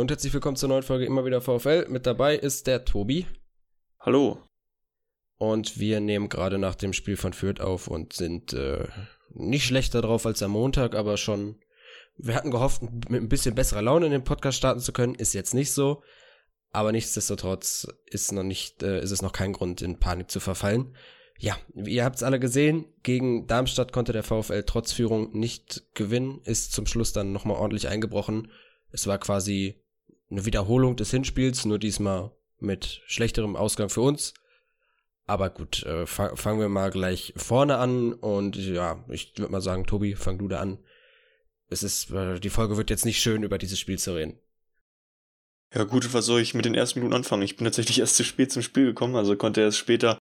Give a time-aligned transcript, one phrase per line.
[0.00, 1.86] Hallo und herzlich willkommen zur neuen Folge immer wieder VfL.
[1.90, 3.26] Mit dabei ist der Tobi.
[3.98, 4.42] Hallo.
[5.36, 8.88] Und wir nehmen gerade nach dem Spiel von Fürth auf und sind äh,
[9.34, 11.60] nicht schlechter drauf als am Montag, aber schon.
[12.16, 12.80] Wir hatten gehofft,
[13.10, 15.16] mit ein bisschen besserer Laune in den Podcast starten zu können.
[15.16, 16.02] Ist jetzt nicht so.
[16.72, 20.96] Aber nichtsdestotrotz ist noch nicht, äh, ist es noch kein Grund, in Panik zu verfallen.
[21.38, 22.86] Ja, ihr habt es alle gesehen.
[23.02, 27.88] Gegen Darmstadt konnte der VfL trotz Führung nicht gewinnen, ist zum Schluss dann nochmal ordentlich
[27.88, 28.50] eingebrochen
[28.92, 29.82] es war quasi
[30.30, 34.34] eine Wiederholung des Hinspiels, nur diesmal mit schlechterem Ausgang für uns.
[35.26, 39.86] Aber gut, äh, fangen wir mal gleich vorne an und ja, ich würde mal sagen,
[39.86, 40.78] Tobi, fang du da an.
[41.68, 44.38] Es ist, äh, die Folge wird jetzt nicht schön über dieses Spiel zu reden.
[45.72, 47.42] Ja gut, was soll ich mit den ersten Minuten anfangen?
[47.42, 50.18] Ich bin tatsächlich erst zu spät zum Spiel gekommen, also konnte erst später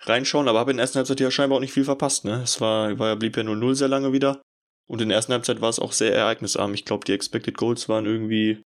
[0.00, 2.42] reinschauen, aber habe in der ersten Halbzeit ja scheinbar auch nicht viel verpasst, ne?
[2.42, 4.42] Es war, war blieb ja nur 0 sehr lange wieder.
[4.88, 6.74] Und in der ersten Halbzeit war es auch sehr ereignisarm.
[6.74, 8.62] Ich glaube, die Expected Goals waren irgendwie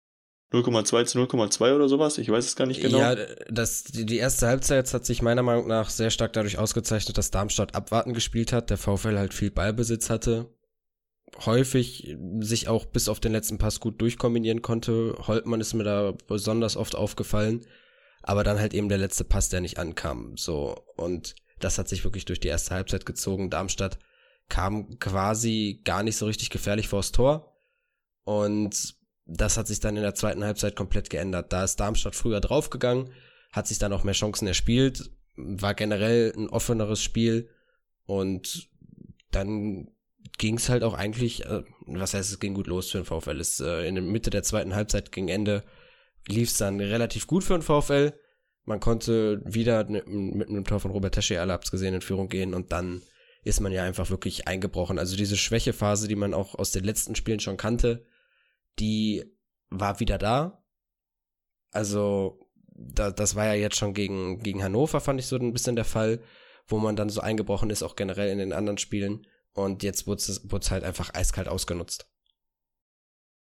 [0.52, 2.18] 0,2 zu 0,2 oder sowas.
[2.18, 2.98] Ich weiß es gar nicht genau.
[2.98, 3.16] Ja,
[3.48, 7.74] das, die erste Halbzeit hat sich meiner Meinung nach sehr stark dadurch ausgezeichnet, dass Darmstadt
[7.74, 10.54] abwarten gespielt hat, der VfL halt viel Ballbesitz hatte,
[11.46, 15.14] häufig sich auch bis auf den letzten Pass gut durchkombinieren konnte.
[15.26, 17.66] Holtmann ist mir da besonders oft aufgefallen,
[18.22, 20.36] aber dann halt eben der letzte Pass, der nicht ankam.
[20.36, 23.48] So, und das hat sich wirklich durch die erste Halbzeit gezogen.
[23.48, 23.98] Darmstadt
[24.48, 27.56] kam quasi gar nicht so richtig gefährlich vors Tor.
[28.24, 31.52] Und das hat sich dann in der zweiten Halbzeit komplett geändert.
[31.52, 33.10] Da ist Darmstadt früher draufgegangen,
[33.52, 37.48] hat sich dann auch mehr Chancen erspielt, war generell ein offeneres Spiel
[38.06, 38.68] und
[39.30, 39.88] dann
[40.38, 43.40] ging es halt auch eigentlich, äh, was heißt, es ging gut los für den VfL.
[43.40, 45.64] Es, äh, in der Mitte der zweiten Halbzeit gegen Ende
[46.28, 48.12] lief es dann relativ gut für den VfL.
[48.64, 52.54] Man konnte wieder mit, einem Tor von Robert Tesche, alle hab's gesehen, in Führung gehen
[52.54, 53.02] und dann
[53.44, 54.98] ist man ja einfach wirklich eingebrochen.
[55.00, 58.06] Also diese Schwächephase, die man auch aus den letzten Spielen schon kannte,
[58.78, 59.24] die
[59.70, 60.62] war wieder da.
[61.70, 62.38] Also
[62.74, 65.84] da, das war ja jetzt schon gegen, gegen Hannover, fand ich so ein bisschen der
[65.84, 66.22] Fall,
[66.66, 69.26] wo man dann so eingebrochen ist, auch generell in den anderen Spielen.
[69.52, 72.08] Und jetzt wurde es halt einfach eiskalt ausgenutzt.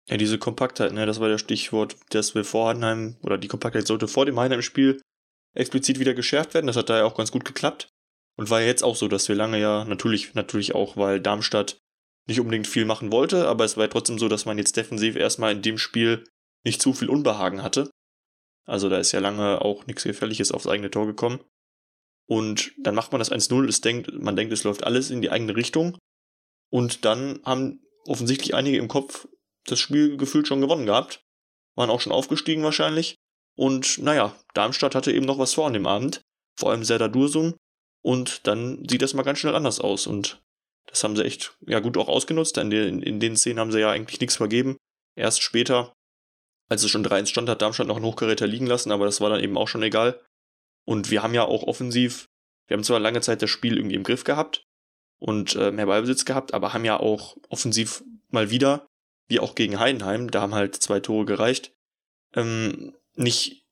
[0.08, 3.86] Ja, diese Kompaktheit, ne, das war das Stichwort, das wir vor Heidenheim, oder die Kompaktheit
[3.86, 5.02] sollte vor dem Heidenheim-Spiel
[5.54, 6.66] explizit wieder geschärft werden.
[6.66, 7.88] Das hat da ja auch ganz gut geklappt.
[8.36, 11.80] Und war jetzt auch so, dass wir lange ja, natürlich, natürlich auch, weil Darmstadt
[12.28, 15.52] nicht unbedingt viel machen wollte, aber es war trotzdem so, dass man jetzt defensiv erstmal
[15.52, 16.24] in dem Spiel
[16.64, 17.90] nicht zu viel Unbehagen hatte.
[18.66, 21.40] Also da ist ja lange auch nichts Gefährliches aufs eigene Tor gekommen.
[22.26, 25.30] Und dann macht man das 1-0, es denkt, man denkt, es läuft alles in die
[25.30, 25.96] eigene Richtung.
[26.70, 29.26] Und dann haben offensichtlich einige im Kopf
[29.64, 31.22] das Spiel gefühlt schon gewonnen gehabt.
[31.76, 33.14] Waren auch schon aufgestiegen wahrscheinlich.
[33.56, 36.20] Und naja, Darmstadt hatte eben noch was vor an dem Abend.
[36.58, 37.54] Vor allem Serdar Dursun,
[38.02, 40.06] und dann sieht das mal ganz schnell anders aus.
[40.06, 40.40] Und
[40.88, 42.58] das haben sie echt ja gut auch ausgenutzt.
[42.58, 44.76] In den, in den Szenen haben sie ja eigentlich nichts vergeben.
[45.16, 45.92] Erst später,
[46.68, 49.30] als es schon 3-1 stand, hat Darmstadt noch einen Hochgeräter liegen lassen, aber das war
[49.30, 50.20] dann eben auch schon egal.
[50.84, 52.26] Und wir haben ja auch offensiv,
[52.66, 54.64] wir haben zwar lange Zeit das Spiel irgendwie im Griff gehabt
[55.18, 58.86] und äh, mehr Ballbesitz gehabt, aber haben ja auch offensiv mal wieder,
[59.28, 61.72] wie auch gegen Heidenheim, da haben halt zwei Tore gereicht,
[62.34, 63.64] ähm, nicht,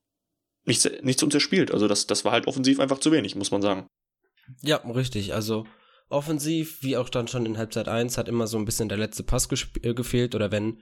[0.65, 1.35] nicht, nichts uns.
[1.71, 3.87] Also das, das war halt offensiv einfach zu wenig, muss man sagen.
[4.61, 5.33] Ja, richtig.
[5.33, 5.65] Also
[6.09, 9.23] offensiv, wie auch dann schon in Halbzeit 1, hat immer so ein bisschen der letzte
[9.23, 9.47] Pass
[9.81, 10.35] äh, gefehlt.
[10.35, 10.79] Oder wenn,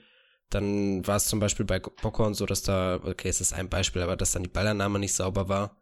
[0.50, 4.02] dann war es zum Beispiel bei Bockhorn so, dass da, okay, es ist ein Beispiel,
[4.02, 5.81] aber dass dann die Ballannahme nicht sauber war.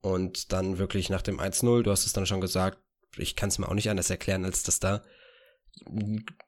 [0.00, 2.78] Und dann wirklich nach dem 1-0, du hast es dann schon gesagt,
[3.16, 5.02] ich kann es mir auch nicht anders erklären, als dass da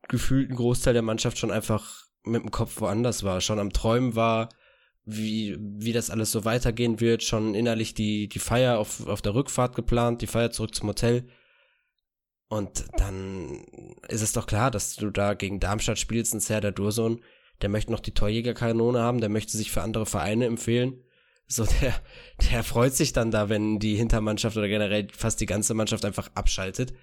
[0.08, 4.14] gefühlt ein Großteil der Mannschaft schon einfach mit dem Kopf woanders war, schon am Träumen
[4.14, 4.48] war,
[5.04, 9.34] wie, wie das alles so weitergehen wird, schon innerlich die, die Feier auf, auf der
[9.34, 11.28] Rückfahrt geplant, die Feier zurück zum Hotel.
[12.48, 13.64] Und dann
[14.08, 17.22] ist es doch klar, dass du da gegen Darmstadt spielst, ein Serdar Dursun,
[17.60, 21.02] der möchte noch die Torjägerkanone haben, der möchte sich für andere Vereine empfehlen.
[21.46, 21.94] So, der,
[22.50, 26.30] der freut sich dann da, wenn die Hintermannschaft oder generell fast die ganze Mannschaft einfach
[26.34, 26.94] abschaltet.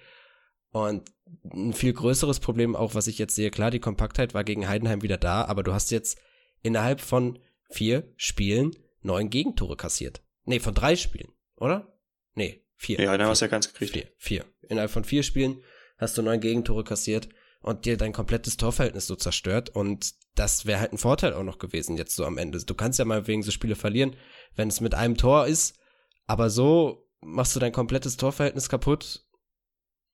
[0.70, 1.10] Und
[1.52, 5.02] ein viel größeres Problem auch, was ich jetzt sehe, klar, die Kompaktheit war gegen Heidenheim
[5.02, 6.18] wieder da, aber du hast jetzt
[6.62, 7.38] innerhalb von
[7.70, 10.22] vier Spielen neun Gegentore kassiert.
[10.44, 11.98] Nee, von drei Spielen, oder?
[12.34, 13.00] Nee, vier.
[13.00, 13.92] Ja, dann hast du ja ganz gekriegt.
[13.92, 14.44] Vier, vier.
[14.68, 15.62] Innerhalb von vier Spielen
[15.98, 17.28] hast du neun Gegentore kassiert
[17.60, 21.58] und dir dein komplettes Torverhältnis so zerstört und das wäre halt ein Vorteil auch noch
[21.58, 22.58] gewesen jetzt so am Ende.
[22.58, 24.14] Du kannst ja mal wegen so Spiele verlieren,
[24.54, 25.78] wenn es mit einem Tor ist,
[26.26, 29.26] aber so machst du dein komplettes Torverhältnis kaputt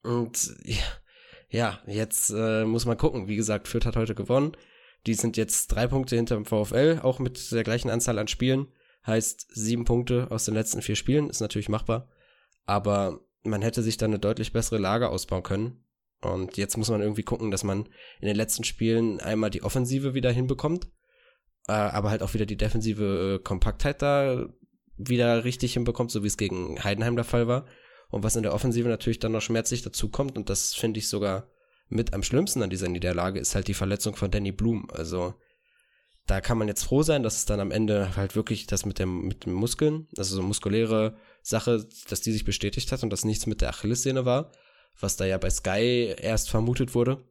[0.02, 0.82] und ja,
[1.50, 3.28] ja jetzt äh, muss man gucken.
[3.28, 4.56] Wie gesagt, Fürth hat heute gewonnen.
[5.06, 8.68] Die sind jetzt drei Punkte hinter dem VfL, auch mit der gleichen Anzahl an Spielen.
[9.04, 12.08] Heißt sieben Punkte aus den letzten vier Spielen, ist natürlich machbar.
[12.66, 15.84] Aber man hätte sich da eine deutlich bessere Lage ausbauen können.
[16.20, 17.88] Und jetzt muss man irgendwie gucken, dass man
[18.20, 20.86] in den letzten Spielen einmal die Offensive wieder hinbekommt.
[21.68, 24.48] äh, aber halt auch wieder die defensive äh, Kompaktheit da
[24.96, 27.66] wieder richtig hinbekommt, so wie es gegen Heidenheim der Fall war.
[28.10, 31.08] Und was in der Offensive natürlich dann noch schmerzlich dazu kommt, und das finde ich
[31.08, 31.48] sogar
[31.88, 34.88] mit am schlimmsten an dieser Niederlage, ist halt die Verletzung von Danny Blum.
[34.90, 35.34] Also
[36.26, 38.98] da kann man jetzt froh sein, dass es dann am Ende halt wirklich das mit
[38.98, 43.24] dem, mit den Muskeln, also so muskuläre Sache, dass die sich bestätigt hat und dass
[43.24, 44.52] nichts mit der Achillessehne war,
[44.98, 47.24] was da ja bei Sky erst vermutet wurde.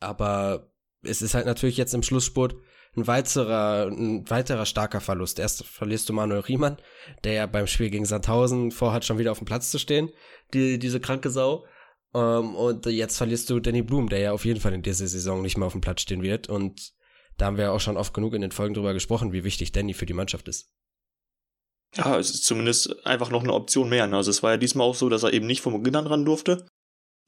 [0.00, 0.72] Aber
[1.02, 2.56] es ist halt natürlich jetzt im Schlussspurt
[2.96, 5.38] ein weiterer, ein weiterer starker Verlust.
[5.38, 6.76] Erst verlierst du Manuel Riemann,
[7.24, 10.10] der ja beim Spiel gegen Sandhausen vorhat, schon wieder auf dem Platz zu stehen,
[10.52, 11.64] die, diese kranke Sau.
[12.14, 15.06] Um, ähm, und jetzt verlierst du Danny Blum, der ja auf jeden Fall in dieser
[15.06, 16.46] Saison nicht mehr auf dem Platz stehen wird.
[16.46, 16.92] Und
[17.38, 19.72] da haben wir ja auch schon oft genug in den Folgen drüber gesprochen, wie wichtig
[19.72, 20.74] Danny für die Mannschaft ist.
[21.94, 24.06] Ja, es ist zumindest einfach noch eine Option mehr.
[24.06, 24.16] Ne?
[24.16, 26.24] Also es war ja diesmal auch so, dass er eben nicht vom Beginn an ran
[26.24, 26.66] durfte.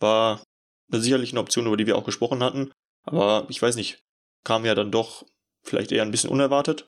[0.00, 0.42] War
[0.90, 2.72] sicherlich eine Option, über die wir auch gesprochen hatten.
[3.02, 4.00] Aber ich weiß nicht,
[4.44, 5.24] kam ja dann doch
[5.62, 6.86] vielleicht eher ein bisschen unerwartet.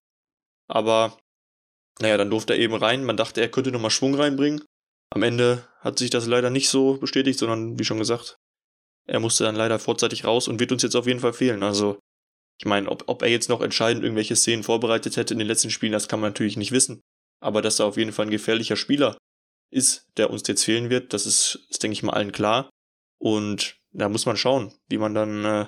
[0.69, 1.19] Aber
[2.00, 3.05] naja, dann durfte er eben rein.
[3.05, 4.62] Man dachte, er könnte nochmal Schwung reinbringen.
[5.11, 8.37] Am Ende hat sich das leider nicht so bestätigt, sondern wie schon gesagt,
[9.06, 11.62] er musste dann leider vorzeitig raus und wird uns jetzt auf jeden Fall fehlen.
[11.62, 11.99] Also,
[12.58, 15.70] ich meine, ob, ob er jetzt noch entscheidend irgendwelche Szenen vorbereitet hätte in den letzten
[15.70, 17.00] Spielen, das kann man natürlich nicht wissen.
[17.46, 19.16] Aber dass er auf jeden Fall ein gefährlicher Spieler
[19.70, 22.69] ist, der uns jetzt fehlen wird, das ist, ist denke ich mal, allen klar.
[23.19, 25.66] Und da muss man schauen, wie man dann äh,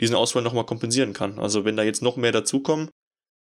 [0.00, 1.38] diesen Ausfall nochmal kompensieren kann.
[1.38, 2.90] Also wenn da jetzt noch mehr dazukommen,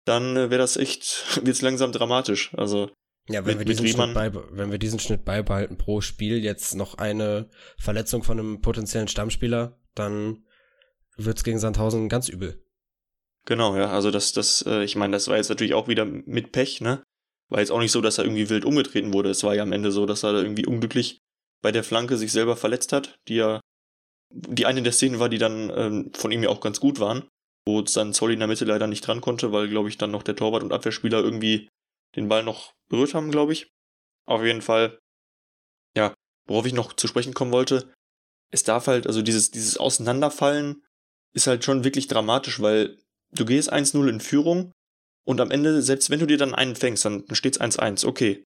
[0.05, 2.55] dann äh, wäre das echt, wird's langsam dramatisch.
[2.55, 2.88] Also
[3.29, 6.76] ja, wenn, mit, wir diesen Schnitt bei, wenn wir diesen Schnitt beibehalten pro Spiel, jetzt
[6.76, 10.46] noch eine Verletzung von einem potenziellen Stammspieler, dann
[11.17, 12.64] wird's gegen Sandhausen ganz übel.
[13.44, 16.52] Genau, ja, also das, das, äh, ich meine, das war jetzt natürlich auch wieder mit
[16.52, 17.02] Pech, ne?
[17.53, 19.29] War jetzt auch nicht so, dass er irgendwie wild umgetreten wurde.
[19.29, 21.19] Es war ja am Ende so, dass er da irgendwie unglücklich
[21.63, 23.61] bei der Flanke sich selber verletzt hat, die er
[24.35, 27.29] die eine der Szenen war, die dann ähm, von ihm ja auch ganz gut waren,
[27.67, 30.23] wo dann Zolli in der Mitte leider nicht dran konnte, weil, glaube ich, dann noch
[30.23, 31.69] der Torwart und Abwehrspieler irgendwie
[32.17, 33.69] den Ball noch berührt haben, glaube ich.
[34.27, 34.99] Auf jeden Fall,
[35.95, 36.15] ja,
[36.49, 37.93] worauf ich noch zu sprechen kommen wollte,
[38.51, 40.83] es darf halt, also dieses, dieses Auseinanderfallen
[41.35, 42.99] ist halt schon wirklich dramatisch, weil
[43.33, 44.73] du gehst 1-0 in Führung
[45.25, 48.45] und am Ende, selbst wenn du dir dann einen fängst, dann steht's 1-1, okay.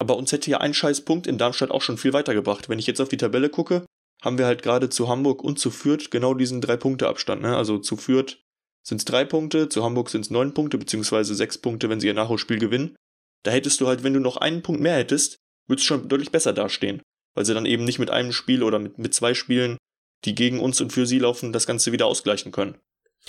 [0.00, 2.68] Aber uns hätte ja ein scheiß Punkt in Darmstadt auch schon viel weitergebracht.
[2.68, 3.84] Wenn ich jetzt auf die Tabelle gucke,
[4.22, 7.42] haben wir halt gerade zu Hamburg und zu Fürth genau diesen drei Punkte Abstand.
[7.42, 7.56] Ne?
[7.56, 8.38] Also zu Fürth
[8.86, 12.06] sind es drei Punkte, zu Hamburg sind es neun Punkte, beziehungsweise sechs Punkte, wenn sie
[12.06, 12.96] ihr Nachholspiel gewinnen.
[13.44, 15.36] Da hättest du halt, wenn du noch einen Punkt mehr hättest,
[15.68, 17.02] würdest du schon deutlich besser dastehen.
[17.34, 19.76] Weil sie dann eben nicht mit einem Spiel oder mit, mit zwei Spielen,
[20.24, 22.78] die gegen uns und für sie laufen, das Ganze wieder ausgleichen können.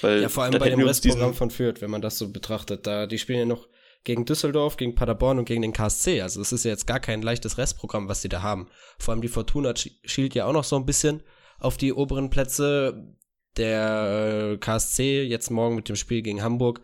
[0.02, 2.88] Weil ja, vor allem bei dem Restprogramm von Fürth, wenn man das so betrachtet.
[2.88, 3.68] Da, die spielen ja noch
[4.04, 6.22] gegen Düsseldorf, gegen Paderborn und gegen den KSC.
[6.22, 8.70] Also es ist ja jetzt gar kein leichtes Restprogramm, was sie da haben.
[8.98, 11.24] Vor allem die Fortuna schielt ja auch noch so ein bisschen
[11.60, 13.16] auf die oberen Plätze.
[13.58, 16.82] Der äh, KSC jetzt morgen mit dem Spiel gegen Hamburg,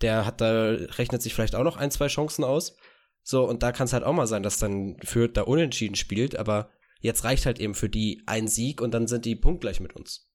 [0.00, 2.76] der hat da, rechnet sich vielleicht auch noch ein, zwei Chancen aus.
[3.22, 6.36] So, und da kann es halt auch mal sein, dass dann Fürth da unentschieden spielt,
[6.36, 6.70] aber
[7.00, 10.25] jetzt reicht halt eben für die ein Sieg und dann sind die punktgleich mit uns.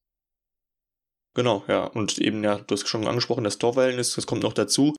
[1.34, 1.84] Genau, ja.
[1.84, 4.94] Und eben, ja, du hast schon angesprochen, das Torverhältnis, das kommt noch dazu.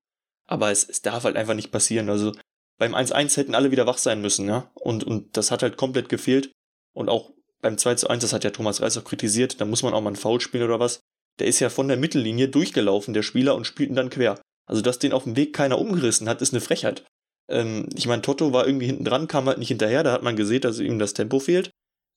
[0.48, 2.10] Aber es, es darf halt einfach nicht passieren.
[2.10, 2.34] Also
[2.78, 4.72] beim 1-1 hätten alle wieder wach sein müssen, ja.
[4.74, 6.52] Und, und das hat halt komplett gefehlt.
[6.94, 10.02] Und auch beim 2-1, das hat ja Thomas Reis auch kritisiert, da muss man auch
[10.02, 11.00] mal einen Foul spielen oder was.
[11.40, 14.40] Der ist ja von der Mittellinie durchgelaufen, der Spieler, und spielt ihn dann quer.
[14.66, 17.06] Also, dass den auf dem Weg keiner umgerissen hat, ist eine Frechheit.
[17.50, 20.36] Ähm, ich meine, Toto war irgendwie hinten dran, kam halt nicht hinterher, da hat man
[20.36, 21.72] gesehen, dass ihm das Tempo fehlt.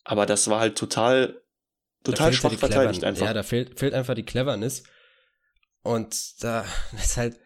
[0.04, 1.40] Aber das war halt total,
[2.06, 3.26] total schwach verteidigt einfach.
[3.26, 4.84] Ja, da fehlt, fehlt einfach die Cleverness.
[5.82, 6.64] Und da
[6.96, 7.38] ist halt,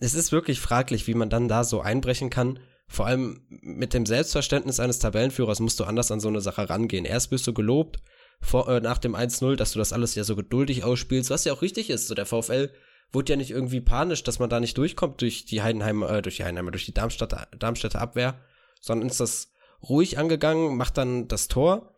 [0.00, 2.60] es ist wirklich fraglich, wie man dann da so einbrechen kann.
[2.86, 7.04] Vor allem mit dem Selbstverständnis eines Tabellenführers musst du anders an so eine Sache rangehen.
[7.04, 8.00] Erst bist du gelobt
[8.40, 11.52] vor, äh, nach dem 1-0, dass du das alles ja so geduldig ausspielst, was ja
[11.52, 12.06] auch richtig ist.
[12.06, 12.72] So der VfL
[13.12, 16.36] wurde ja nicht irgendwie panisch, dass man da nicht durchkommt durch die Heidenheimer, äh, durch
[16.36, 18.38] die Heidenheimer, durch die Darmstädter, Darmstädter Abwehr,
[18.80, 19.52] sondern ist das
[19.82, 21.94] ruhig angegangen, macht dann das Tor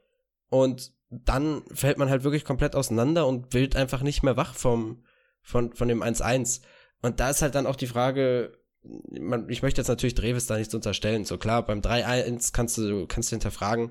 [0.49, 5.05] und dann fällt man halt wirklich komplett auseinander und wird einfach nicht mehr wach vom,
[5.43, 6.63] von, von dem 1-1.
[7.03, 10.57] Und da ist halt dann auch die Frage, man, ich möchte jetzt natürlich Dreves da
[10.57, 11.25] nichts unterstellen.
[11.25, 13.91] So klar, beim 3-1 kannst du, kannst du hinterfragen,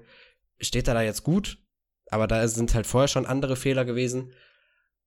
[0.60, 1.58] steht er da jetzt gut?
[2.10, 4.32] Aber da sind halt vorher schon andere Fehler gewesen.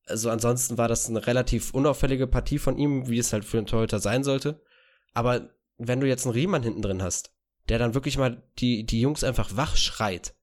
[0.05, 3.67] Also ansonsten war das eine relativ unauffällige Partie von ihm, wie es halt für einen
[3.67, 4.61] Torhüter sein sollte.
[5.13, 7.33] Aber wenn du jetzt einen Riemann hinten drin hast,
[7.69, 10.35] der dann wirklich mal die, die Jungs einfach wach schreit,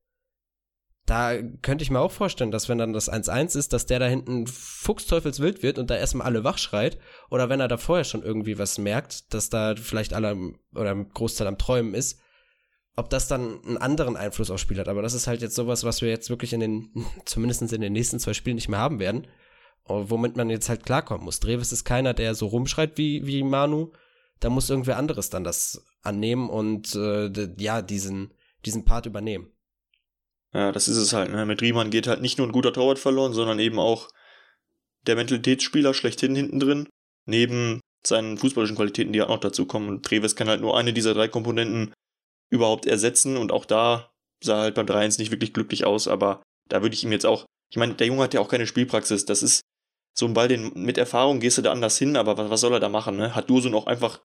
[1.07, 4.07] da könnte ich mir auch vorstellen, dass wenn dann das 1-1 ist, dass der da
[4.07, 6.99] hinten fuchsteufelswild wird und da erstmal alle wach schreit.
[7.31, 10.37] Oder wenn er da vorher schon irgendwie was merkt, dass da vielleicht alle
[10.75, 12.21] oder ein Großteil am Träumen ist,
[12.97, 14.89] ob das dann einen anderen Einfluss aufs Spiel hat.
[14.89, 17.93] Aber das ist halt jetzt sowas, was wir jetzt wirklich in den, zumindest in den
[17.93, 19.27] nächsten zwei Spielen nicht mehr haben werden.
[19.87, 21.41] womit man jetzt halt klarkommen muss.
[21.41, 23.93] Dreves ist keiner, der so rumschreit wie, wie Manu.
[24.39, 28.33] Da muss irgendwer anderes dann das annehmen und äh, ja, diesen,
[28.65, 29.51] diesen Part übernehmen.
[30.53, 31.31] Ja, das ist es halt.
[31.31, 31.47] Ne?
[31.47, 34.09] Mit Riemann geht halt nicht nur ein guter Torwart verloren, sondern eben auch
[35.07, 36.89] der Mentalitätsspieler schlechthin hinten drin,
[37.27, 39.89] neben seinen fußballischen Qualitäten, die auch noch dazu kommen.
[39.89, 41.93] Und Treves kann halt nur eine dieser drei Komponenten
[42.51, 44.11] überhaupt ersetzen und auch da
[44.43, 47.45] sah halt beim 3-1 nicht wirklich glücklich aus, aber da würde ich ihm jetzt auch,
[47.71, 49.61] ich meine, der Junge hat ja auch keine Spielpraxis, das ist
[50.15, 52.73] so ein Ball, den mit Erfahrung gehst du da anders hin, aber was, was soll
[52.73, 53.35] er da machen, ne?
[53.35, 54.21] Hat Dursun auch einfach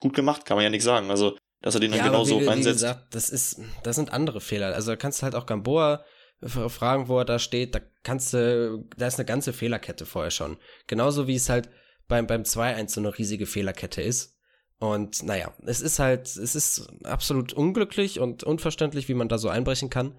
[0.00, 2.46] gut gemacht, kann man ja nicht sagen, also, dass er den dann ja, genauso wie,
[2.46, 2.80] reinsetzt.
[2.80, 6.04] Wie gesagt, das ist, das sind andere Fehler, also da kannst du halt auch Gamboa
[6.40, 10.56] fragen, wo er da steht, da kannst du, da ist eine ganze Fehlerkette vorher schon.
[10.86, 11.68] Genauso wie es halt
[12.06, 14.36] beim, beim 2-1 so eine riesige Fehlerkette ist.
[14.78, 19.48] Und naja, es ist halt, es ist absolut unglücklich und unverständlich, wie man da so
[19.48, 20.16] einbrechen kann.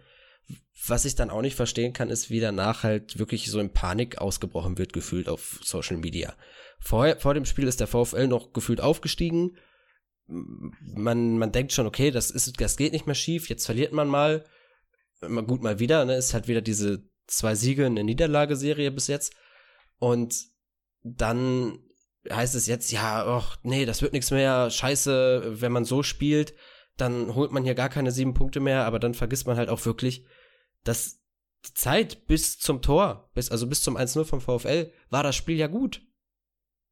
[0.88, 4.18] Was ich dann auch nicht verstehen kann, ist, wie danach halt wirklich so in Panik
[4.18, 6.34] ausgebrochen wird, gefühlt auf Social Media.
[6.80, 9.58] Vor, vor dem Spiel ist der VfL noch gefühlt aufgestiegen.
[10.30, 14.08] Man, man denkt schon, okay, das ist, das geht nicht mehr schief, jetzt verliert man
[14.08, 14.46] mal.
[15.22, 16.16] Immer gut mal wieder, ne?
[16.16, 19.34] Ist halt wieder diese zwei Siege in der Niederlageserie bis jetzt.
[19.98, 20.36] Und
[21.04, 21.80] dann
[22.30, 26.54] heißt es jetzt, ja, ach, nee, das wird nichts mehr, scheiße, wenn man so spielt,
[26.98, 29.86] dann holt man hier gar keine sieben Punkte mehr, aber dann vergisst man halt auch
[29.86, 30.26] wirklich,
[30.84, 31.22] dass
[31.66, 35.58] die Zeit bis zum Tor, bis, also bis zum 1-0 vom VfL, war das Spiel
[35.58, 36.02] ja gut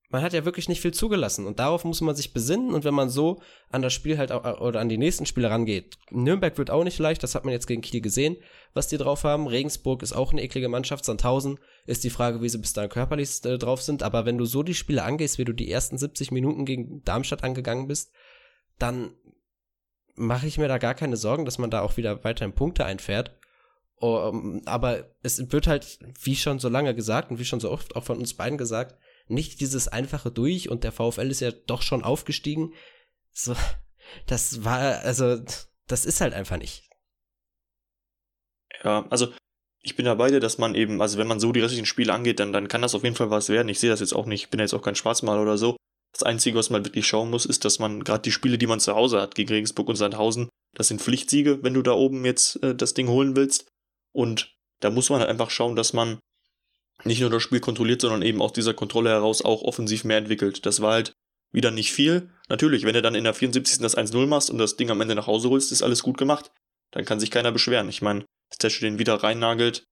[0.10, 2.94] man hat ja wirklich nicht viel zugelassen und darauf muss man sich besinnen und wenn
[2.94, 5.98] man so an das Spiel halt auch, oder an die nächsten Spiele rangeht.
[6.12, 8.38] Nürnberg wird auch nicht leicht, das hat man jetzt gegen Kiel gesehen,
[8.74, 9.48] was die drauf haben.
[9.48, 13.44] Regensburg ist auch eine eklige Mannschaft, Sandhausen ist die Frage, wie sie bis dahin körperlich
[13.44, 16.32] äh, drauf sind, aber wenn du so die Spiele angehst, wie du die ersten 70
[16.32, 18.12] Minuten gegen Darmstadt angegangen bist,
[18.80, 19.12] dann
[20.16, 23.38] mache ich mir da gar keine Sorgen, dass man da auch wieder weiterhin Punkte einfährt.
[24.00, 27.96] Um, aber es wird halt, wie schon so lange gesagt und wie schon so oft
[27.96, 28.96] auch von uns beiden gesagt,
[29.28, 32.74] nicht dieses einfache durch und der VfL ist ja doch schon aufgestiegen.
[33.32, 33.56] So,
[34.26, 35.38] das war, also,
[35.88, 36.90] das ist halt einfach nicht.
[38.84, 39.34] Ja, also
[39.82, 42.52] ich bin dabei, dass man eben, also wenn man so die restlichen Spiele angeht, dann,
[42.52, 43.70] dann kann das auf jeden Fall was werden.
[43.70, 45.78] Ich sehe das jetzt auch nicht, ich bin jetzt auch kein Schwarzmaler oder so.
[46.14, 48.80] Das Einzige, was man wirklich schauen muss, ist, dass man gerade die Spiele, die man
[48.80, 52.62] zu Hause hat, gegen Regensburg und Sandhausen, das sind Pflichtsiege, wenn du da oben jetzt
[52.64, 53.68] äh, das Ding holen willst.
[54.14, 56.20] Und da muss man halt einfach schauen, dass man
[57.04, 60.66] nicht nur das Spiel kontrolliert, sondern eben aus dieser Kontrolle heraus auch offensiv mehr entwickelt.
[60.66, 61.14] Das war halt
[61.52, 62.30] wieder nicht viel.
[62.50, 63.80] Natürlich, wenn du dann in der 74.
[63.80, 66.52] das 1-0 machst und das Ding am Ende nach Hause holst, ist alles gut gemacht.
[66.92, 67.90] Dann kann sich keiner beschweren.
[67.90, 69.84] Ich meine, dass Tesche den wieder reinnagelt,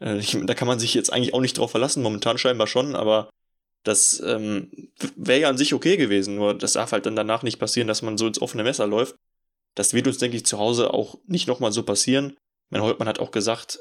[0.00, 2.02] äh, ich, da kann man sich jetzt eigentlich auch nicht drauf verlassen.
[2.02, 3.30] Momentan scheinbar schon, aber
[3.84, 4.70] das ähm,
[5.16, 6.36] wäre ja an sich okay gewesen.
[6.36, 9.14] Nur das darf halt dann danach nicht passieren, dass man so ins offene Messer läuft.
[9.74, 12.36] Das wird uns, denke ich, zu Hause auch nicht nochmal so passieren.
[12.70, 13.78] Mein Holtmann hat auch gesagt,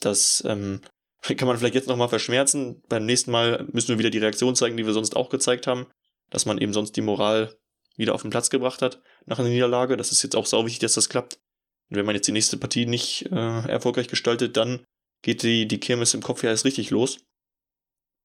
[0.00, 0.80] dass ähm,
[1.36, 2.82] kann man vielleicht jetzt nochmal verschmerzen.
[2.88, 5.86] Beim nächsten Mal müssen wir wieder die Reaktion zeigen, die wir sonst auch gezeigt haben,
[6.30, 7.56] dass man eben sonst die Moral
[7.96, 9.96] wieder auf den Platz gebracht hat nach einer Niederlage.
[9.96, 11.38] Das ist jetzt auch sau wichtig, dass das klappt.
[11.90, 14.84] Und wenn man jetzt die nächste Partie nicht äh, erfolgreich gestaltet, dann
[15.22, 17.20] geht die, die Kirmes im Kopf ja erst richtig los.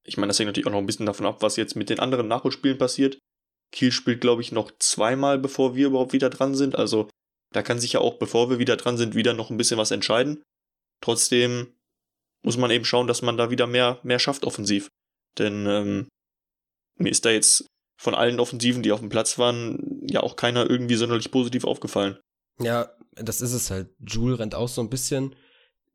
[0.05, 1.99] Ich meine, das hängt natürlich auch noch ein bisschen davon ab, was jetzt mit den
[1.99, 3.19] anderen Nachholspielen passiert.
[3.73, 6.75] Kiel spielt, glaube ich, noch zweimal, bevor wir überhaupt wieder dran sind.
[6.75, 7.09] Also
[7.51, 9.91] da kann sich ja auch, bevor wir wieder dran sind, wieder noch ein bisschen was
[9.91, 10.43] entscheiden.
[11.01, 11.76] Trotzdem
[12.43, 14.89] muss man eben schauen, dass man da wieder mehr, mehr schafft offensiv.
[15.37, 16.07] Denn ähm,
[16.95, 17.67] mir ist da jetzt
[17.97, 22.17] von allen Offensiven, die auf dem Platz waren, ja auch keiner irgendwie sonderlich positiv aufgefallen.
[22.59, 23.89] Ja, das ist es halt.
[23.99, 25.35] Jules rennt auch so ein bisschen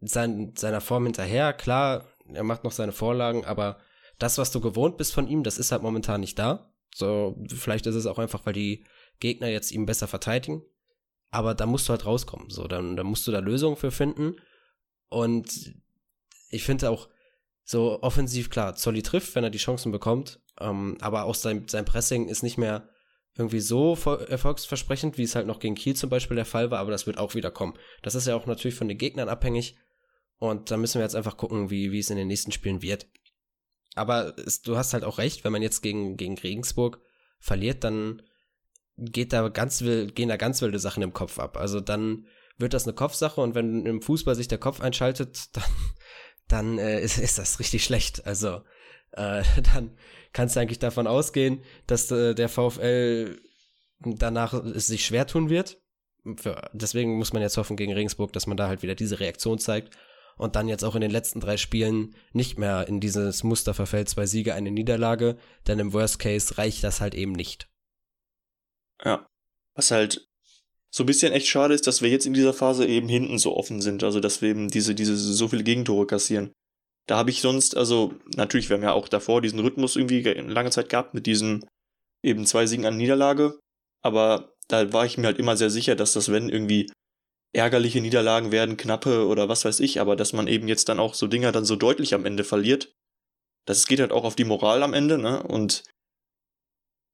[0.01, 1.53] sein, seiner Form hinterher.
[1.53, 3.81] Klar, er macht noch seine Vorlagen, aber
[4.19, 6.73] das, was du gewohnt bist von ihm, das ist halt momentan nicht da.
[6.95, 8.85] So, vielleicht ist es auch einfach, weil die
[9.21, 10.63] Gegner jetzt ihm besser verteidigen.
[11.31, 12.51] Aber da musst du halt rauskommen.
[12.51, 14.37] So, dann, dann musst du da Lösungen für finden.
[15.09, 15.75] Und
[16.53, 17.09] ich finde auch
[17.65, 21.85] so offensiv klar, Zolli trifft, wenn er die Chancen bekommt, ähm, aber auch sein, sein
[21.85, 22.89] Pressing ist nicht mehr
[23.37, 26.91] irgendwie so erfolgsversprechend, wie es halt noch gegen Kiel zum Beispiel der Fall war, aber
[26.91, 27.75] das wird auch wieder kommen.
[28.03, 29.77] Das ist ja auch natürlich von den Gegnern abhängig
[30.39, 33.07] und da müssen wir jetzt einfach gucken, wie, wie es in den nächsten Spielen wird.
[33.95, 37.01] Aber es, du hast halt auch recht, wenn man jetzt gegen, gegen Regensburg
[37.39, 38.23] verliert, dann
[38.97, 41.57] geht da ganz wild, gehen da ganz wilde Sachen im Kopf ab.
[41.57, 42.27] Also dann
[42.59, 45.65] wird das eine Kopfsache und wenn im Fußball sich der Kopf einschaltet, dann
[46.49, 48.27] dann äh, ist, ist das richtig schlecht.
[48.27, 48.63] Also
[49.13, 49.43] äh,
[49.75, 49.97] dann
[50.33, 53.41] kannst du eigentlich davon ausgehen, dass äh, der VfL
[53.99, 55.79] danach sich schwer tun wird.
[56.37, 59.59] Für, deswegen muss man jetzt hoffen gegen Regensburg, dass man da halt wieder diese Reaktion
[59.59, 59.97] zeigt
[60.37, 64.09] und dann jetzt auch in den letzten drei Spielen nicht mehr in dieses Muster verfällt,
[64.09, 67.69] zwei Siege, eine Niederlage, denn im Worst Case reicht das halt eben nicht.
[69.05, 69.27] Ja,
[69.75, 70.29] was halt
[70.95, 73.57] so ein bisschen echt schade ist, dass wir jetzt in dieser Phase eben hinten so
[73.57, 74.05] offen sind.
[74.05, 76.53] Also, dass wir eben diese, diese, so viele Gegentore kassieren.
[77.09, 80.71] Da habe ich sonst, also natürlich, wir haben ja auch davor diesen Rhythmus irgendwie lange
[80.71, 81.65] Zeit gehabt mit diesen
[82.23, 83.59] eben zwei Siegen an Niederlage.
[84.03, 86.91] Aber da war ich mir halt immer sehr sicher, dass das, wenn irgendwie
[87.55, 91.15] ärgerliche Niederlagen werden, knappe oder was weiß ich, aber dass man eben jetzt dann auch
[91.15, 92.93] so Dinger dann so deutlich am Ende verliert,
[93.67, 95.43] das geht halt auch auf die Moral am Ende, ne?
[95.43, 95.85] Und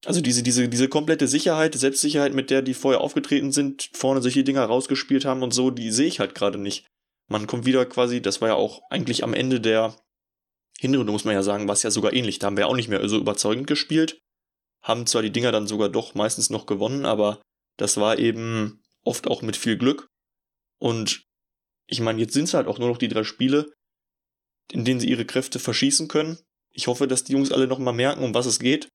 [0.05, 4.45] also diese, diese, diese komplette Sicherheit, Selbstsicherheit, mit der die vorher aufgetreten sind, vorne die
[4.45, 6.87] Dinger rausgespielt haben und so, die sehe ich halt gerade nicht.
[7.29, 9.97] Man kommt wieder quasi, das war ja auch eigentlich am Ende der
[10.79, 12.39] Hinrunde, muss man ja sagen, war es ja sogar ähnlich.
[12.39, 14.21] Da haben wir auch nicht mehr so überzeugend gespielt,
[14.83, 17.43] haben zwar die Dinger dann sogar doch meistens noch gewonnen, aber
[17.77, 20.07] das war eben oft auch mit viel Glück.
[20.79, 21.25] Und
[21.87, 23.73] ich meine, jetzt sind es halt auch nur noch die drei Spiele,
[24.71, 26.39] in denen sie ihre Kräfte verschießen können.
[26.71, 28.89] Ich hoffe, dass die Jungs alle nochmal merken, um was es geht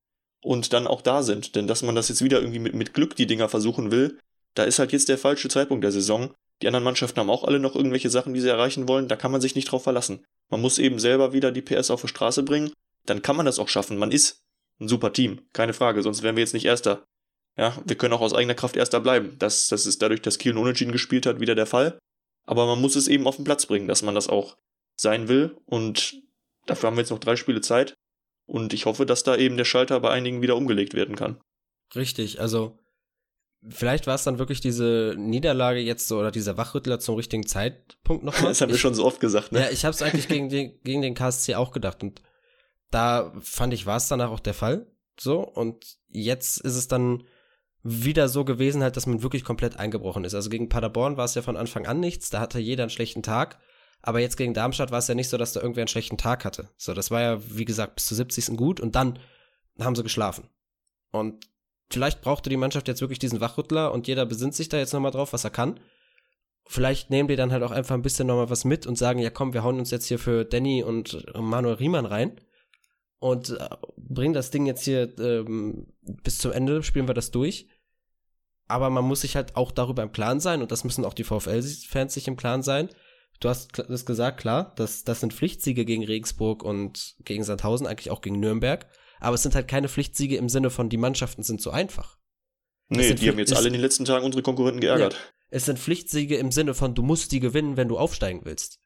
[0.43, 1.55] und dann auch da sind.
[1.55, 4.19] Denn dass man das jetzt wieder irgendwie mit, mit Glück die Dinger versuchen will,
[4.53, 6.33] da ist halt jetzt der falsche Zeitpunkt der Saison.
[6.61, 9.07] Die anderen Mannschaften haben auch alle noch irgendwelche Sachen, die sie erreichen wollen.
[9.07, 10.23] Da kann man sich nicht drauf verlassen.
[10.49, 12.71] Man muss eben selber wieder die PS auf die Straße bringen.
[13.05, 13.97] Dann kann man das auch schaffen.
[13.97, 14.41] Man ist
[14.79, 15.41] ein super Team.
[15.53, 16.03] Keine Frage.
[16.03, 17.03] Sonst wären wir jetzt nicht Erster.
[17.57, 19.35] Ja, wir können auch aus eigener Kraft Erster bleiben.
[19.39, 21.99] Das, das ist dadurch, dass Kiel Unentschieden gespielt hat, wieder der Fall.
[22.45, 24.57] Aber man muss es eben auf den Platz bringen, dass man das auch
[24.95, 25.55] sein will.
[25.65, 26.15] Und
[26.65, 27.93] dafür haben wir jetzt noch drei Spiele Zeit.
[28.45, 31.39] Und ich hoffe, dass da eben der Schalter bei einigen wieder umgelegt werden kann.
[31.95, 32.77] Richtig, also
[33.69, 38.23] vielleicht war es dann wirklich diese Niederlage jetzt so oder dieser Wachrüttler zum richtigen Zeitpunkt
[38.23, 38.43] nochmal.
[38.49, 39.61] das haben wir ich, schon so oft gesagt, ne?
[39.61, 42.21] Ja, ich habe es eigentlich gegen den, gegen den KSC auch gedacht und
[42.91, 44.87] da fand ich, war es danach auch der Fall.
[45.19, 47.23] So, und jetzt ist es dann
[47.83, 50.33] wieder so gewesen, halt, dass man wirklich komplett eingebrochen ist.
[50.33, 53.23] Also gegen Paderborn war es ja von Anfang an nichts, da hatte jeder einen schlechten
[53.23, 53.59] Tag.
[54.05, 56.43] Aber jetzt gegen Darmstadt war es ja nicht so, dass da irgendwer einen schlechten Tag
[56.43, 56.69] hatte.
[56.77, 58.57] So, das war ja, wie gesagt, bis zu 70.
[58.57, 59.17] gut und dann
[59.79, 60.49] haben sie geschlafen.
[61.11, 61.47] Und
[61.89, 65.11] vielleicht brauchte die Mannschaft jetzt wirklich diesen Wachrüttler und jeder besinnt sich da jetzt nochmal
[65.11, 65.79] drauf, was er kann.
[66.65, 69.29] Vielleicht nehmen die dann halt auch einfach ein bisschen nochmal was mit und sagen, ja
[69.29, 72.41] komm, wir hauen uns jetzt hier für Danny und Manuel Riemann rein
[73.19, 77.69] und äh, bringen das Ding jetzt hier ähm, bis zum Ende, spielen wir das durch.
[78.67, 81.23] Aber man muss sich halt auch darüber im Klaren sein und das müssen auch die
[81.23, 82.89] VfL-Fans sich im Klaren sein,
[83.43, 88.11] du hast das gesagt, klar, das, das sind Pflichtsiege gegen Regensburg und gegen Sandhausen, eigentlich
[88.11, 88.87] auch gegen Nürnberg.
[89.19, 92.17] Aber es sind halt keine Pflichtsiege im Sinne von, die Mannschaften sind so einfach.
[92.89, 95.13] Nee, die haben jetzt alle in den letzten Tagen unsere Konkurrenten geärgert.
[95.13, 98.79] Ja, es sind Pflichtsiege im Sinne von, du musst die gewinnen, wenn du aufsteigen willst.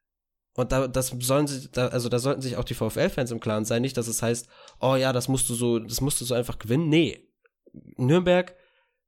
[0.54, 3.65] Und da, das sollen sie, da, also da sollten sich auch die VfL-Fans im Klaren
[3.65, 4.48] sein, nicht, dass es heißt,
[4.80, 6.89] oh ja, das musst du so, das musst du so einfach gewinnen.
[6.89, 7.30] Nee.
[7.98, 8.56] Nürnberg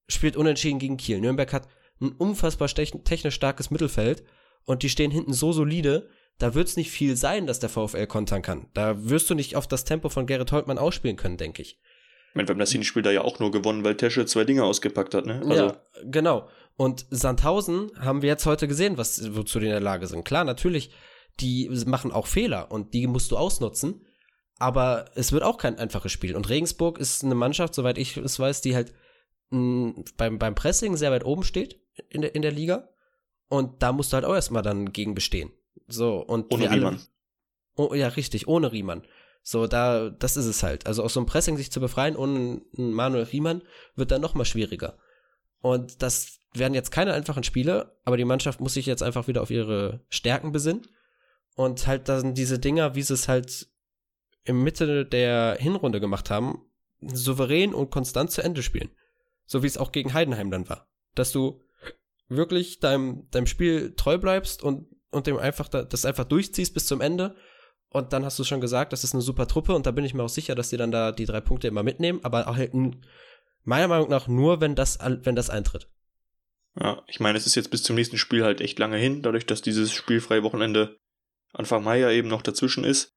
[0.08, 1.20] spielt unentschieden gegen Kiel.
[1.20, 1.68] Nürnberg hat
[2.02, 4.24] ein unfassbar technisch starkes Mittelfeld
[4.70, 8.06] und die stehen hinten so solide, da wird es nicht viel sein, dass der VfL
[8.06, 8.68] kontern kann.
[8.76, 11.80] Da wirst du nicht auf das Tempo von Gerrit Holtmann ausspielen können, denke ich.
[12.30, 14.64] Ich meine, wir haben das Hinspiel da ja auch nur gewonnen, weil Tesche zwei Dinge
[14.64, 15.42] ausgepackt hat, ne?
[15.44, 15.54] Also.
[15.54, 16.50] Ja, genau.
[16.78, 20.24] Und Sandhausen haben wir jetzt heute gesehen, was, wozu die in der Lage sind.
[20.24, 20.92] Klar, natürlich,
[21.40, 24.06] die machen auch Fehler und die musst du ausnutzen.
[24.60, 26.36] Aber es wird auch kein einfaches Spiel.
[26.36, 28.94] Und Regensburg ist eine Mannschaft, soweit ich es weiß, die halt
[29.50, 32.90] mh, beim, beim Pressing sehr weit oben steht in der, in der Liga.
[33.50, 35.52] Und da musst du halt auch erstmal dann gegen bestehen.
[35.88, 37.02] So, und ohne Riemann.
[37.76, 39.04] Oh, ja, richtig, ohne Riemann.
[39.42, 40.86] So, da, das ist es halt.
[40.86, 43.64] Also aus so einem Pressing sich zu befreien ohne Manuel Riemann
[43.96, 44.98] wird dann nochmal schwieriger.
[45.62, 49.42] Und das werden jetzt keine einfachen Spiele, aber die Mannschaft muss sich jetzt einfach wieder
[49.42, 50.88] auf ihre Stärken besinnen.
[51.56, 53.68] Und halt dann diese Dinger, wie sie es halt
[54.44, 56.66] im Mitte der Hinrunde gemacht haben,
[57.02, 58.90] souverän und konstant zu Ende spielen.
[59.46, 60.88] So wie es auch gegen Heidenheim dann war.
[61.16, 61.62] Dass du
[62.30, 67.02] wirklich deinem, deinem Spiel treu bleibst und, und dem einfach das einfach durchziehst bis zum
[67.02, 67.36] Ende.
[67.89, 70.13] Und dann hast du schon gesagt, das ist eine super Truppe und da bin ich
[70.13, 72.74] mir auch sicher, dass die dann da die drei Punkte immer mitnehmen, aber halt
[73.63, 75.89] meiner Meinung nach nur, wenn das, wenn das eintritt.
[76.80, 79.48] Ja, ich meine, es ist jetzt bis zum nächsten Spiel halt echt lange hin, dadurch,
[79.48, 80.98] dass dieses spielfreie Wochenende
[81.52, 83.15] Anfang Mai ja eben noch dazwischen ist.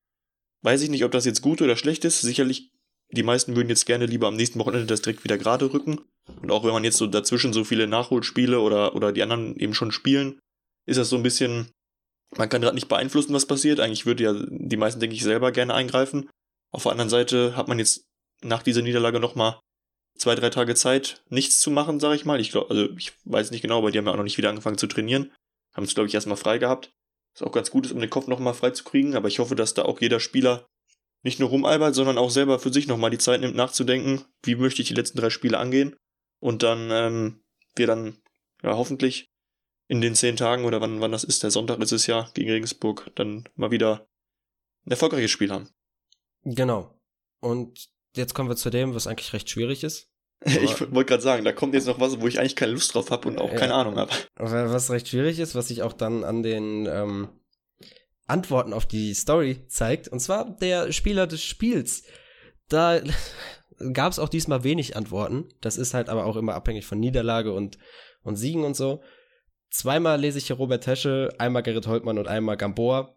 [0.63, 2.23] Weiß ich nicht, ob das jetzt gut oder schlecht ist.
[2.23, 2.73] Sicherlich
[3.11, 6.01] die meisten würden jetzt gerne lieber am nächsten Wochenende das direkt wieder gerade rücken.
[6.41, 9.75] Und auch wenn man jetzt so dazwischen so viele Nachholspiele oder, oder die anderen eben
[9.75, 10.39] schon spielen,
[10.87, 11.71] ist das so ein bisschen,
[12.37, 13.81] man kann gerade nicht beeinflussen, was passiert.
[13.81, 16.29] Eigentlich würde ja die meisten, denke ich, selber gerne eingreifen.
[16.73, 18.05] Auf der anderen Seite hat man jetzt
[18.43, 19.61] nach dieser Niederlage nochmal
[20.17, 22.41] zwei, drei Tage Zeit, nichts zu machen, sage ich mal.
[22.41, 24.51] Ich glaube, also ich weiß nicht genau, aber die haben ja auch noch nicht wieder
[24.51, 25.33] angefangen zu trainieren.
[25.75, 26.91] Haben es, glaube ich, erstmal frei gehabt.
[27.35, 29.55] Was auch ganz gut ist, um den Kopf nochmal frei zu kriegen, aber ich hoffe,
[29.55, 30.67] dass da auch jeder Spieler
[31.25, 34.83] nicht nur rumalbert, sondern auch selber für sich nochmal die Zeit nimmt, nachzudenken, wie möchte
[34.83, 35.97] ich die letzten drei Spiele angehen.
[36.43, 37.41] Und dann ähm,
[37.77, 38.17] wir dann
[38.65, 39.31] ja hoffentlich
[39.87, 42.51] in den zehn Tagen oder wann, wann das ist, der Sonntag ist es ja, gegen
[42.51, 44.09] Regensburg, dann mal wieder
[44.85, 45.69] ein erfolgreiches Spiel haben.
[46.43, 46.99] Genau.
[47.39, 50.11] Und jetzt kommen wir zu dem, was eigentlich recht schwierig ist.
[50.45, 53.13] ich wollte gerade sagen, da kommt jetzt noch was, wo ich eigentlich keine Lust drauf
[53.13, 54.11] habe und auch ja, keine Ahnung habe.
[54.35, 57.29] Was recht schwierig ist, was ich auch dann an den ähm,
[58.27, 60.09] Antworten auf die Story zeigt.
[60.09, 62.03] Und zwar der Spieler des Spiels.
[62.69, 63.01] Da
[63.93, 65.49] gab es auch diesmal wenig Antworten.
[65.61, 67.79] Das ist halt aber auch immer abhängig von Niederlage und,
[68.23, 69.03] und Siegen und so.
[69.71, 73.17] Zweimal lese ich hier Robert Tesche, einmal Gerrit Holtmann und einmal Gamboa.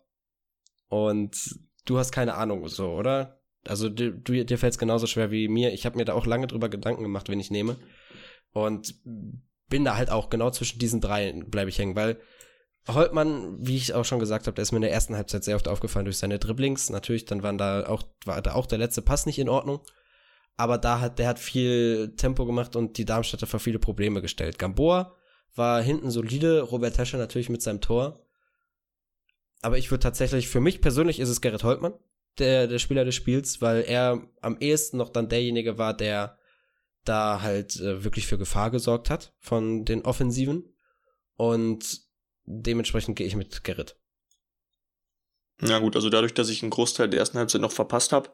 [0.87, 1.37] Und
[1.85, 3.41] du hast keine Ahnung, so, oder?
[3.67, 5.73] Also du, du, dir fällt es genauso schwer wie mir.
[5.73, 7.77] Ich habe mir da auch lange drüber Gedanken gemacht, wen ich nehme.
[8.53, 8.95] Und
[9.67, 12.19] bin da halt auch genau zwischen diesen drei bleibe ich hängen, weil
[12.87, 15.55] Holtmann, wie ich auch schon gesagt habe, der ist mir in der ersten Halbzeit sehr
[15.55, 16.91] oft aufgefallen durch seine Dribblings.
[16.91, 19.81] Natürlich, dann waren da auch, war da auch der letzte Pass nicht in Ordnung.
[20.57, 24.57] Aber da hat, der hat viel Tempo gemacht und die Darmstädter vor viele Probleme gestellt.
[24.57, 25.13] Gamboa
[25.53, 28.25] war hinten solide, Robert Tescher natürlich mit seinem Tor.
[29.61, 31.93] Aber ich würde tatsächlich, für mich persönlich ist es Gerrit Holtmann,
[32.37, 36.37] der, der Spieler des Spiels, weil er am ehesten noch dann derjenige war, der
[37.03, 40.73] da halt äh, wirklich für Gefahr gesorgt hat von den Offensiven.
[41.35, 42.01] Und
[42.45, 43.97] dementsprechend gehe ich mit Gerrit.
[45.59, 48.29] Na gut, also dadurch, dass ich einen Großteil der ersten Halbzeit noch verpasst habe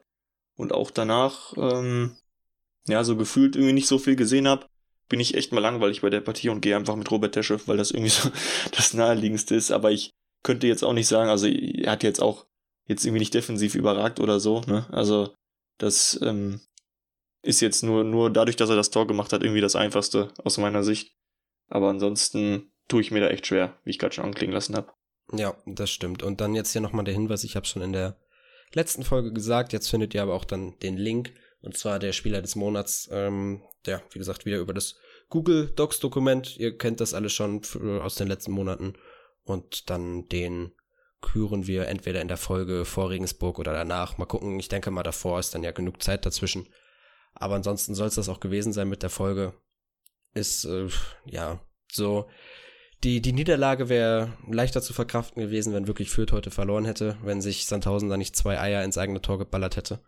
[0.56, 2.16] und auch danach, ähm,
[2.86, 4.66] ja, so gefühlt irgendwie nicht so viel gesehen habe,
[5.08, 7.76] bin ich echt mal langweilig bei der Partie und gehe einfach mit Robert Tesche, weil
[7.76, 8.30] das irgendwie so
[8.76, 9.70] das naheliegendste ist.
[9.70, 10.10] Aber ich
[10.42, 12.46] könnte jetzt auch nicht sagen, also er hat jetzt auch
[12.86, 14.86] jetzt irgendwie nicht defensiv überragt oder so, ne?
[14.90, 15.34] Also
[15.78, 16.60] das ähm,
[17.42, 20.58] ist jetzt nur, nur dadurch, dass er das Tor gemacht hat, irgendwie das Einfachste aus
[20.58, 21.14] meiner Sicht.
[21.68, 24.92] Aber ansonsten tue ich mir da echt schwer, wie ich gerade schon anklingen lassen habe.
[25.32, 26.22] Ja, das stimmt.
[26.22, 28.16] Und dann jetzt hier nochmal der Hinweis, ich habe schon in der
[28.74, 32.42] letzten Folge gesagt, jetzt findet ihr aber auch dann den Link, und zwar der Spieler
[32.42, 34.96] des Monats, ähm, ja, wie gesagt, wieder über das
[35.28, 36.58] Google Docs Dokument.
[36.58, 37.62] Ihr kennt das alles schon
[38.02, 38.94] aus den letzten Monaten.
[39.44, 40.72] Und dann den
[41.22, 44.18] küren wir entweder in der Folge vor Regensburg oder danach.
[44.18, 46.68] Mal gucken, ich denke mal davor ist dann ja genug Zeit dazwischen.
[47.32, 49.54] Aber ansonsten soll es das auch gewesen sein mit der Folge.
[50.34, 50.88] Ist, äh,
[51.24, 52.28] ja, so.
[53.04, 57.40] Die, die Niederlage wäre leichter zu verkraften gewesen, wenn wirklich Fürth heute verloren hätte, wenn
[57.40, 60.00] sich Sandhausen da nicht zwei Eier ins eigene Tor geballert hätte.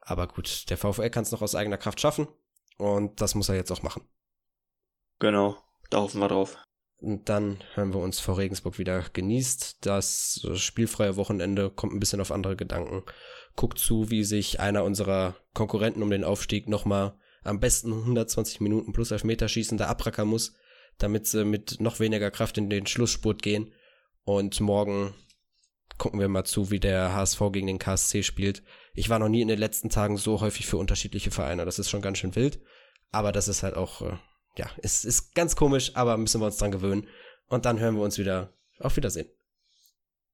[0.00, 2.28] Aber gut, der VfL kann es noch aus eigener Kraft schaffen
[2.76, 4.08] und das muss er jetzt auch machen.
[5.18, 5.56] Genau,
[5.90, 6.56] da hoffen wir drauf.
[7.00, 9.04] Und dann hören wir uns vor Regensburg wieder.
[9.12, 13.02] Genießt das spielfreie Wochenende, kommt ein bisschen auf andere Gedanken.
[13.56, 18.92] Guckt zu, wie sich einer unserer Konkurrenten um den Aufstieg nochmal am besten 120 Minuten
[18.92, 20.54] plus Elfmeterschießen da abrackern muss,
[20.98, 23.72] damit sie mit noch weniger Kraft in den Schlussspurt gehen.
[24.24, 25.14] Und morgen
[25.96, 28.62] gucken wir mal zu, wie der HSV gegen den KSC spielt.
[28.94, 31.64] Ich war noch nie in den letzten Tagen so häufig für unterschiedliche Vereine.
[31.64, 32.60] Das ist schon ganz schön wild.
[33.10, 34.18] Aber das ist halt auch äh,
[34.58, 37.08] ja, es ist ganz komisch, aber müssen wir uns dran gewöhnen.
[37.46, 38.52] Und dann hören wir uns wieder.
[38.80, 39.28] Auf Wiedersehen.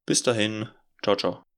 [0.05, 0.68] Bis dahin.
[1.03, 1.54] Ciao, ciao.